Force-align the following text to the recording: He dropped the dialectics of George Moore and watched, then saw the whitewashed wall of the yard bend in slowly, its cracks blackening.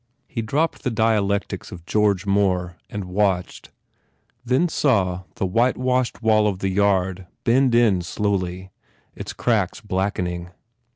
He 0.27 0.41
dropped 0.41 0.81
the 0.81 0.89
dialectics 0.89 1.71
of 1.71 1.85
George 1.85 2.25
Moore 2.25 2.75
and 2.89 3.05
watched, 3.05 3.69
then 4.43 4.67
saw 4.67 5.25
the 5.35 5.45
whitewashed 5.45 6.23
wall 6.23 6.47
of 6.47 6.57
the 6.57 6.69
yard 6.69 7.27
bend 7.43 7.75
in 7.75 8.01
slowly, 8.01 8.71
its 9.13 9.31
cracks 9.31 9.79
blackening. 9.79 10.49